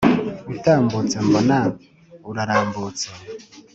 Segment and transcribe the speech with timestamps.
[0.53, 1.57] utambutse mbona
[2.29, 3.07] urarambutse